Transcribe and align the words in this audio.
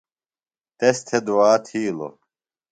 تس 0.77 0.97
تھےۡ 1.07 1.23
دعا 1.27 1.51
تھِیلو۔ 1.65 2.09